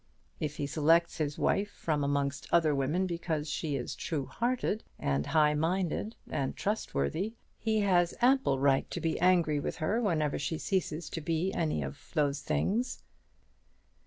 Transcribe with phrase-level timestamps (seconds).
[0.39, 5.27] If he selects his wife from amongst other women because she is true hearted and
[5.27, 10.57] high minded and trustworthy, he has ample right to be angry with her whenever she
[10.57, 13.03] ceases to be any one of these things.